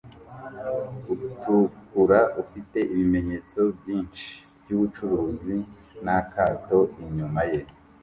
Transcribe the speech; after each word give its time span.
utukura 1.27 2.19
ufite 2.41 2.77
ibimenyetso 2.93 3.59
byinshi 3.77 4.27
byubucuruzi 4.61 5.55
na 6.05 6.17
kato 6.33 6.79
inyuma 7.03 7.41
ye 7.51 7.61